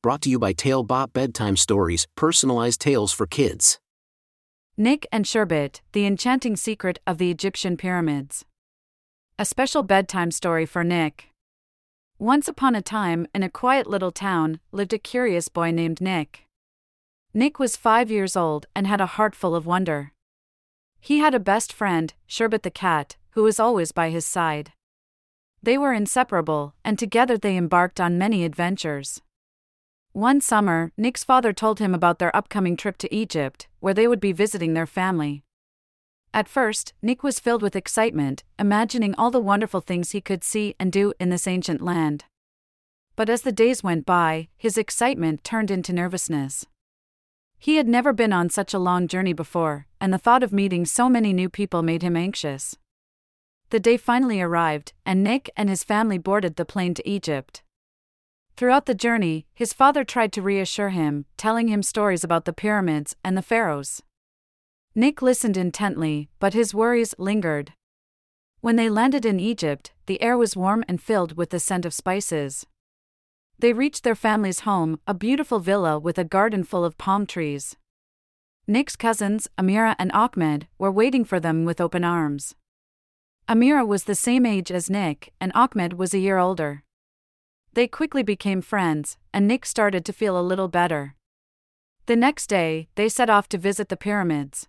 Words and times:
brought 0.00 0.22
to 0.22 0.30
you 0.30 0.38
by 0.38 0.52
Talebot 0.52 1.12
Bedtime 1.12 1.56
Stories, 1.56 2.06
personalized 2.14 2.80
tales 2.80 3.12
for 3.12 3.26
kids. 3.26 3.80
Nick 4.76 5.08
and 5.10 5.26
Sherbet, 5.26 5.80
The 5.90 6.06
Enchanting 6.06 6.54
Secret 6.54 7.00
of 7.04 7.18
the 7.18 7.32
Egyptian 7.32 7.76
Pyramids. 7.76 8.44
A 9.40 9.44
special 9.44 9.82
bedtime 9.82 10.30
story 10.30 10.66
for 10.66 10.84
Nick. 10.84 11.30
Once 12.16 12.46
upon 12.46 12.76
a 12.76 12.82
time, 12.82 13.26
in 13.34 13.42
a 13.42 13.50
quiet 13.50 13.88
little 13.88 14.12
town, 14.12 14.60
lived 14.70 14.92
a 14.92 14.98
curious 14.98 15.48
boy 15.48 15.72
named 15.72 16.00
Nick. 16.00 16.44
Nick 17.34 17.58
was 17.58 17.74
five 17.76 18.08
years 18.08 18.36
old 18.36 18.66
and 18.76 18.86
had 18.86 19.00
a 19.00 19.06
heart 19.06 19.34
full 19.34 19.56
of 19.56 19.66
wonder. 19.66 20.12
He 21.00 21.18
had 21.18 21.34
a 21.34 21.40
best 21.40 21.72
friend, 21.72 22.14
Sherbet 22.28 22.62
the 22.62 22.70
cat, 22.70 23.16
who 23.30 23.42
was 23.42 23.58
always 23.58 23.90
by 23.90 24.10
his 24.10 24.24
side. 24.24 24.72
They 25.60 25.76
were 25.76 25.92
inseparable, 25.92 26.74
and 26.84 26.96
together 26.96 27.36
they 27.36 27.56
embarked 27.56 28.00
on 28.00 28.16
many 28.16 28.44
adventures. 28.44 29.22
One 30.12 30.40
summer, 30.40 30.92
Nick's 30.96 31.22
father 31.22 31.52
told 31.52 31.78
him 31.78 31.94
about 31.94 32.18
their 32.18 32.34
upcoming 32.34 32.76
trip 32.76 32.98
to 32.98 33.14
Egypt, 33.14 33.68
where 33.80 33.94
they 33.94 34.08
would 34.08 34.20
be 34.20 34.32
visiting 34.32 34.74
their 34.74 34.86
family. 34.86 35.44
At 36.34 36.48
first, 36.48 36.92
Nick 37.02 37.22
was 37.22 37.40
filled 37.40 37.62
with 37.62 37.76
excitement, 37.76 38.44
imagining 38.58 39.14
all 39.14 39.30
the 39.30 39.40
wonderful 39.40 39.80
things 39.80 40.10
he 40.10 40.20
could 40.20 40.44
see 40.44 40.74
and 40.78 40.92
do 40.92 41.12
in 41.18 41.30
this 41.30 41.46
ancient 41.46 41.80
land. 41.80 42.24
But 43.16 43.28
as 43.28 43.42
the 43.42 43.52
days 43.52 43.82
went 43.82 44.06
by, 44.06 44.48
his 44.56 44.78
excitement 44.78 45.42
turned 45.42 45.70
into 45.70 45.92
nervousness. 45.92 46.66
He 47.58 47.76
had 47.76 47.88
never 47.88 48.12
been 48.12 48.32
on 48.32 48.50
such 48.50 48.72
a 48.72 48.78
long 48.78 49.08
journey 49.08 49.32
before, 49.32 49.86
and 50.00 50.12
the 50.12 50.18
thought 50.18 50.42
of 50.42 50.52
meeting 50.52 50.84
so 50.84 51.08
many 51.08 51.32
new 51.32 51.48
people 51.48 51.82
made 51.82 52.02
him 52.02 52.16
anxious. 52.16 52.76
The 53.70 53.80
day 53.80 53.96
finally 53.96 54.40
arrived, 54.40 54.92
and 55.04 55.24
Nick 55.24 55.50
and 55.56 55.68
his 55.68 55.82
family 55.82 56.18
boarded 56.18 56.56
the 56.56 56.64
plane 56.64 56.94
to 56.94 57.08
Egypt. 57.08 57.62
Throughout 58.58 58.86
the 58.86 58.94
journey, 58.94 59.46
his 59.54 59.72
father 59.72 60.02
tried 60.02 60.32
to 60.32 60.42
reassure 60.42 60.88
him, 60.88 61.26
telling 61.36 61.68
him 61.68 61.80
stories 61.80 62.24
about 62.24 62.44
the 62.44 62.52
pyramids 62.52 63.14
and 63.22 63.36
the 63.36 63.40
pharaohs. 63.40 64.02
Nick 64.96 65.22
listened 65.22 65.56
intently, 65.56 66.28
but 66.40 66.54
his 66.54 66.74
worries 66.74 67.14
lingered. 67.18 67.74
When 68.60 68.74
they 68.74 68.90
landed 68.90 69.24
in 69.24 69.38
Egypt, 69.38 69.92
the 70.06 70.20
air 70.20 70.36
was 70.36 70.56
warm 70.56 70.82
and 70.88 71.00
filled 71.00 71.36
with 71.36 71.50
the 71.50 71.60
scent 71.60 71.84
of 71.86 71.94
spices. 71.94 72.66
They 73.60 73.72
reached 73.72 74.02
their 74.02 74.16
family's 74.16 74.66
home, 74.66 74.98
a 75.06 75.14
beautiful 75.14 75.60
villa 75.60 75.96
with 75.96 76.18
a 76.18 76.24
garden 76.24 76.64
full 76.64 76.84
of 76.84 76.98
palm 76.98 77.26
trees. 77.26 77.76
Nick's 78.66 78.96
cousins, 78.96 79.46
Amira 79.56 79.94
and 80.00 80.10
Ahmed, 80.10 80.66
were 80.78 80.90
waiting 80.90 81.24
for 81.24 81.38
them 81.38 81.64
with 81.64 81.80
open 81.80 82.02
arms. 82.02 82.56
Amira 83.48 83.86
was 83.86 84.02
the 84.02 84.16
same 84.16 84.44
age 84.44 84.72
as 84.72 84.90
Nick, 84.90 85.32
and 85.40 85.52
Ahmed 85.54 85.92
was 85.92 86.12
a 86.12 86.18
year 86.18 86.38
older. 86.38 86.82
They 87.74 87.86
quickly 87.86 88.22
became 88.22 88.60
friends, 88.60 89.18
and 89.32 89.46
Nick 89.46 89.66
started 89.66 90.04
to 90.04 90.12
feel 90.12 90.38
a 90.38 90.42
little 90.42 90.68
better. 90.68 91.14
The 92.06 92.16
next 92.16 92.46
day, 92.46 92.88
they 92.94 93.08
set 93.08 93.28
off 93.28 93.48
to 93.50 93.58
visit 93.58 93.88
the 93.88 93.96
pyramids. 93.96 94.68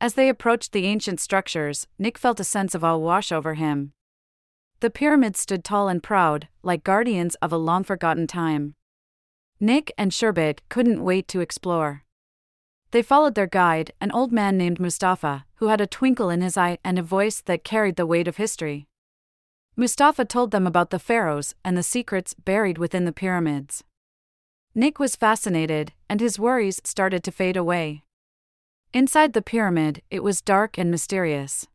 As 0.00 0.14
they 0.14 0.28
approached 0.28 0.72
the 0.72 0.86
ancient 0.86 1.20
structures, 1.20 1.86
Nick 1.98 2.16
felt 2.16 2.40
a 2.40 2.44
sense 2.44 2.74
of 2.74 2.84
awe 2.84 2.96
wash 2.96 3.30
over 3.32 3.54
him. 3.54 3.92
The 4.80 4.90
pyramids 4.90 5.40
stood 5.40 5.64
tall 5.64 5.88
and 5.88 6.02
proud, 6.02 6.48
like 6.62 6.84
guardians 6.84 7.34
of 7.36 7.52
a 7.52 7.56
long 7.56 7.82
forgotten 7.82 8.26
time. 8.26 8.76
Nick 9.60 9.92
and 9.98 10.14
Sherbet 10.14 10.62
couldn't 10.68 11.02
wait 11.02 11.26
to 11.28 11.40
explore. 11.40 12.04
They 12.92 13.02
followed 13.02 13.34
their 13.34 13.48
guide, 13.48 13.92
an 14.00 14.12
old 14.12 14.32
man 14.32 14.56
named 14.56 14.78
Mustafa, 14.78 15.44
who 15.56 15.66
had 15.66 15.80
a 15.80 15.86
twinkle 15.86 16.30
in 16.30 16.40
his 16.40 16.56
eye 16.56 16.78
and 16.84 16.98
a 16.98 17.02
voice 17.02 17.42
that 17.42 17.64
carried 17.64 17.96
the 17.96 18.06
weight 18.06 18.28
of 18.28 18.36
history. 18.36 18.86
Mustafa 19.80 20.24
told 20.24 20.50
them 20.50 20.66
about 20.66 20.90
the 20.90 20.98
pharaohs 20.98 21.54
and 21.64 21.76
the 21.76 21.84
secrets 21.84 22.34
buried 22.34 22.78
within 22.78 23.04
the 23.04 23.12
pyramids. 23.12 23.84
Nick 24.74 24.98
was 24.98 25.14
fascinated, 25.14 25.92
and 26.08 26.20
his 26.20 26.36
worries 26.36 26.80
started 26.82 27.22
to 27.22 27.30
fade 27.30 27.56
away. 27.56 28.02
Inside 28.92 29.34
the 29.34 29.40
pyramid, 29.40 30.02
it 30.10 30.24
was 30.24 30.40
dark 30.40 30.78
and 30.78 30.90
mysterious. 30.90 31.68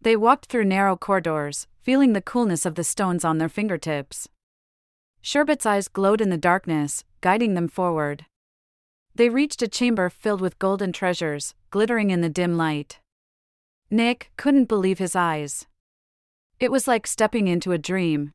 They 0.00 0.14
walked 0.14 0.46
through 0.46 0.66
narrow 0.66 0.96
corridors, 0.96 1.66
feeling 1.82 2.12
the 2.12 2.22
coolness 2.22 2.64
of 2.64 2.76
the 2.76 2.84
stones 2.84 3.24
on 3.24 3.38
their 3.38 3.48
fingertips. 3.48 4.28
Sherbet's 5.20 5.66
eyes 5.66 5.88
glowed 5.88 6.20
in 6.20 6.30
the 6.30 6.36
darkness, 6.36 7.02
guiding 7.20 7.54
them 7.54 7.66
forward. 7.66 8.26
They 9.12 9.28
reached 9.28 9.60
a 9.60 9.66
chamber 9.66 10.08
filled 10.08 10.40
with 10.40 10.60
golden 10.60 10.92
treasures, 10.92 11.56
glittering 11.72 12.10
in 12.10 12.20
the 12.20 12.28
dim 12.28 12.56
light. 12.56 13.00
Nick 13.90 14.30
couldn't 14.36 14.68
believe 14.68 15.00
his 15.00 15.16
eyes. 15.16 15.66
It 16.60 16.72
was 16.72 16.88
like 16.88 17.06
stepping 17.06 17.46
into 17.46 17.72
a 17.72 17.78
dream. 17.78 18.32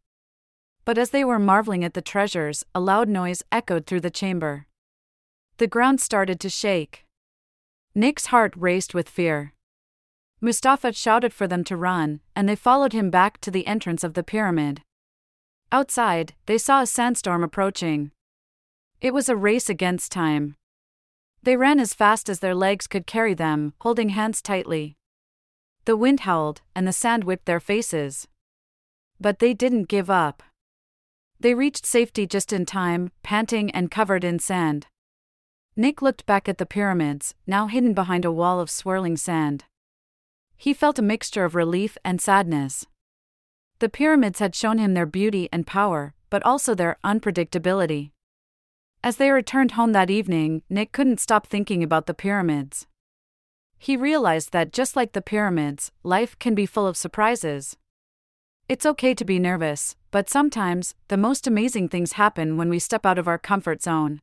But 0.86 0.98
as 0.98 1.10
they 1.10 1.26
were 1.26 1.40
marveling 1.40 1.84
at 1.84 1.94
the 1.94 2.02
treasures, 2.02 2.64
a 2.74 2.80
loud 2.80 3.10
noise 3.10 3.44
echoed 3.52 3.86
through 3.86 4.02
the 4.02 4.10
chamber. 4.10 4.68
The 5.58 5.68
ground 5.68 6.00
started 6.00 6.40
to 6.40 6.50
shake. 6.50 7.06
Nick's 7.94 8.28
heart 8.28 8.54
raced 8.56 8.94
with 8.94 9.10
fear. 9.10 9.54
Mustafa 10.42 10.94
shouted 10.94 11.34
for 11.34 11.48
them 11.48 11.64
to 11.66 11.78
run, 11.78 12.22
and 12.36 12.50
they 12.50 12.56
followed 12.56 12.92
him 12.92 13.10
back 13.10 13.40
to 13.42 13.52
the 13.52 13.68
entrance 13.68 14.04
of 14.04 14.14
the 14.14 14.24
pyramid. 14.24 14.82
Outside, 15.72 16.34
they 16.46 16.58
saw 16.58 16.82
a 16.82 16.88
sandstorm 16.88 17.44
approaching. 17.44 18.12
It 19.00 19.14
was 19.14 19.30
a 19.30 19.36
race 19.36 19.70
against 19.70 20.12
time. 20.12 20.56
They 21.44 21.58
ran 21.58 21.80
as 21.80 21.94
fast 21.94 22.30
as 22.30 22.40
their 22.40 22.56
legs 22.56 22.88
could 22.88 23.06
carry 23.06 23.34
them, 23.34 23.74
holding 23.82 24.10
hands 24.10 24.42
tightly. 24.42 24.96
The 25.86 25.98
wind 25.98 26.22
howled, 26.22 26.62
and 26.76 26.88
the 26.88 26.94
sand 26.94 27.26
whipped 27.26 27.46
their 27.46 27.60
faces. 27.60 28.28
But 29.20 29.40
they 29.40 29.54
didn't 29.54 29.90
give 29.90 30.10
up. 30.10 30.42
They 31.40 31.54
reached 31.54 31.86
safety 31.86 32.26
just 32.26 32.54
in 32.54 32.66
time, 32.66 33.12
panting 33.22 33.70
and 33.72 33.92
covered 33.92 34.24
in 34.24 34.40
sand. 34.40 34.88
Nick 35.76 36.02
looked 36.02 36.26
back 36.26 36.48
at 36.48 36.58
the 36.58 36.66
pyramids, 36.66 37.36
now 37.46 37.68
hidden 37.68 37.94
behind 37.94 38.24
a 38.24 38.32
wall 38.32 38.60
of 38.60 38.70
swirling 38.70 39.18
sand. 39.18 39.66
He 40.56 40.74
felt 40.74 41.00
a 41.00 41.02
mixture 41.02 41.44
of 41.44 41.56
relief 41.56 41.98
and 42.06 42.22
sadness. 42.22 42.86
The 43.80 43.90
pyramids 43.90 44.40
had 44.40 44.56
shown 44.56 44.78
him 44.78 44.94
their 44.94 45.06
beauty 45.06 45.50
and 45.52 45.68
power, 45.68 46.14
but 46.30 46.44
also 46.44 46.74
their 46.74 46.98
unpredictability. 47.04 48.12
As 49.04 49.18
they 49.18 49.32
returned 49.32 49.72
home 49.72 49.92
that 49.92 50.10
evening, 50.10 50.62
Nick 50.70 50.94
couldn't 50.94 51.20
stop 51.20 51.46
thinking 51.46 51.84
about 51.84 52.06
the 52.06 52.14
pyramids. 52.14 52.88
He 53.84 53.98
realized 53.98 54.54
that 54.54 54.72
just 54.72 54.96
like 54.96 55.12
the 55.12 55.22
pyramids, 55.22 55.92
life 56.04 56.40
can 56.40 56.56
be 56.56 56.66
full 56.66 56.88
of 56.88 56.96
surprises. 56.96 57.76
It's 58.70 58.86
okay 58.86 59.14
to 59.14 59.26
be 59.26 59.40
nervous, 59.40 59.98
but 60.10 60.30
sometimes, 60.30 60.96
the 61.10 61.18
most 61.18 61.48
amazing 61.48 61.90
things 61.90 62.14
happen 62.14 62.56
when 62.56 62.70
we 62.70 62.80
step 62.80 63.06
out 63.06 63.18
of 63.18 63.28
our 63.28 63.38
comfort 63.38 63.84
zone. 63.84 64.22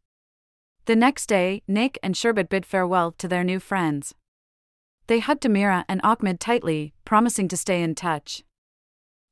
The 0.86 0.96
next 0.96 1.26
day, 1.26 1.62
Nick 1.68 1.98
and 2.02 2.16
Sherbet 2.16 2.48
bid 2.48 2.64
farewell 2.64 3.12
to 3.18 3.28
their 3.28 3.44
new 3.44 3.60
friends. 3.60 4.14
They 5.08 5.18
hugged 5.18 5.42
Amira 5.42 5.84
and 5.90 6.00
Ahmed 6.02 6.40
tightly, 6.40 6.94
promising 7.04 7.46
to 7.48 7.56
stay 7.58 7.82
in 7.82 7.94
touch. 7.94 8.42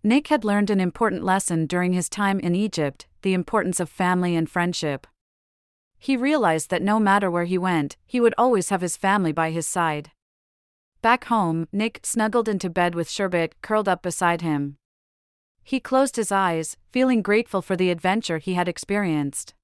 Nick 0.02 0.26
had 0.26 0.44
learned 0.44 0.68
an 0.68 0.78
important 0.78 1.24
lesson 1.24 1.64
during 1.64 1.94
his 1.94 2.10
time 2.10 2.38
in 2.38 2.54
Egypt 2.54 3.06
the 3.22 3.32
importance 3.32 3.80
of 3.80 3.88
family 3.88 4.36
and 4.36 4.50
friendship. 4.50 5.06
He 5.98 6.18
realized 6.18 6.68
that 6.68 6.82
no 6.82 7.00
matter 7.00 7.30
where 7.30 7.46
he 7.46 7.56
went, 7.56 7.96
he 8.04 8.20
would 8.20 8.34
always 8.36 8.68
have 8.68 8.82
his 8.82 8.98
family 8.98 9.32
by 9.32 9.52
his 9.52 9.66
side. 9.66 10.10
Back 11.00 11.26
home, 11.26 11.68
Nick 11.72 12.00
snuggled 12.02 12.48
into 12.48 12.68
bed 12.68 12.94
with 12.94 13.08
Sherbet 13.08 13.54
curled 13.62 13.88
up 13.88 14.02
beside 14.02 14.42
him. 14.42 14.76
He 15.62 15.80
closed 15.80 16.16
his 16.16 16.32
eyes, 16.32 16.76
feeling 16.90 17.22
grateful 17.22 17.62
for 17.62 17.76
the 17.76 17.90
adventure 17.90 18.38
he 18.38 18.54
had 18.54 18.68
experienced. 18.68 19.54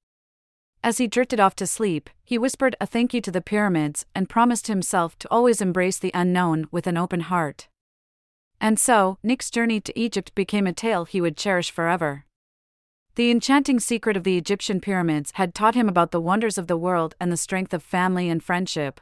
As 0.83 0.99
he 0.99 1.07
drifted 1.07 1.41
off 1.41 1.57
to 1.57 1.67
sleep, 1.67 2.11
he 2.23 2.37
whispered 2.37 2.77
a 2.81 2.87
thank 2.87 3.15
you 3.15 3.21
to 3.23 3.31
the 3.31 3.41
pyramids 3.41 4.05
and 4.15 4.29
promised 4.29 4.67
himself 4.67 5.19
to 5.19 5.29
always 5.31 5.63
embrace 5.63 5.99
the 5.99 6.11
unknown 6.13 6.67
with 6.71 6.87
an 6.87 6.99
open 6.99 7.21
heart. 7.21 7.69
And 8.61 8.79
so, 8.79 9.19
Nick's 9.23 9.51
journey 9.51 9.81
to 9.81 9.99
Egypt 9.99 10.35
became 10.35 10.67
a 10.67 10.73
tale 10.73 11.07
he 11.07 11.21
would 11.21 11.37
cherish 11.37 11.71
forever. 11.71 12.27
The 13.15 13.31
enchanting 13.31 13.81
secret 13.81 14.17
of 14.17 14.25
the 14.25 14.37
Egyptian 14.37 14.81
pyramids 14.81 15.33
had 15.37 15.55
taught 15.55 15.75
him 15.75 15.89
about 15.89 16.11
the 16.11 16.21
wonders 16.21 16.59
of 16.59 16.67
the 16.67 16.77
world 16.77 17.15
and 17.19 17.33
the 17.33 17.37
strength 17.37 17.73
of 17.73 17.83
family 17.83 18.29
and 18.29 18.43
friendship. 18.43 19.01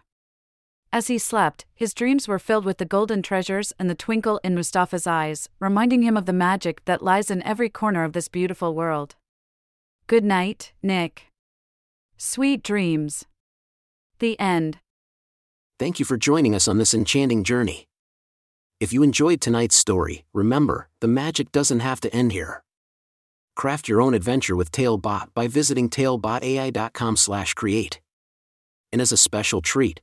As 0.95 1.07
he 1.07 1.17
slept, 1.17 1.65
his 1.75 1.95
dreams 1.95 2.29
were 2.29 2.39
filled 2.39 2.67
with 2.67 2.77
the 2.77 2.85
golden 2.85 3.23
treasures 3.23 3.73
and 3.79 3.89
the 3.89 3.95
twinkle 3.95 4.39
in 4.45 4.55
Mustafa's 4.55 5.07
eyes, 5.07 5.49
reminding 5.59 6.03
him 6.03 6.19
of 6.19 6.27
the 6.27 6.35
magic 6.35 6.85
that 6.85 7.03
lies 7.03 7.31
in 7.31 7.43
every 7.45 7.71
corner 7.71 8.05
of 8.05 8.13
this 8.13 8.29
beautiful 8.29 8.75
world. 8.75 9.15
Good 10.07 10.23
night, 10.23 10.75
Nick. 10.83 11.29
Sweet 12.19 12.63
dreams. 12.63 13.25
The 14.19 14.39
end. 14.39 14.81
Thank 15.79 15.99
you 15.99 16.05
for 16.05 16.19
joining 16.19 16.55
us 16.55 16.69
on 16.69 16.77
this 16.77 16.93
enchanting 16.93 17.43
journey. 17.43 17.87
If 18.79 18.93
you 18.93 19.03
enjoyed 19.03 19.41
tonight's 19.41 19.77
story, 19.77 20.27
remember, 20.35 20.91
the 21.01 21.09
magic 21.09 21.53
doesn't 21.53 21.81
have 21.81 22.03
to 22.03 22.15
end 22.15 22.33
here. 22.33 22.63
Craft 23.57 23.89
your 23.89 24.03
own 24.03 24.13
adventure 24.13 24.57
with 24.57 24.71
Talebot 24.71 25.33
by 25.35 25.49
visiting 25.49 25.89
talebotai.com/create. 25.89 28.01
And 28.93 29.01
as 29.01 29.13
a 29.13 29.17
special 29.17 29.63
treat, 29.63 30.03